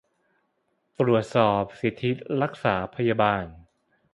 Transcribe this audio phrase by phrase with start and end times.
[0.99, 2.11] ตรวจสอบสิทธิ
[2.41, 3.43] รักษาพยาบาล